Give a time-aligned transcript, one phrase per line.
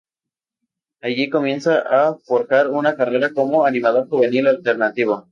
[1.03, 5.27] Allí, comienza a forjar una carrera como animador juvenil alternativo.